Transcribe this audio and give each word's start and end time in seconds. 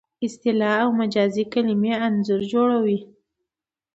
اصطلاح 0.25 0.75
او 0.83 0.89
مجازي 0.99 1.43
کلمې 1.53 1.93
انځور 2.05 2.41
جوړوي 2.53 2.99